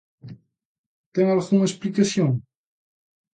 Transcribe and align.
¿Ten 1.13 1.25
algunha 1.29 1.67
explicación? 1.69 2.29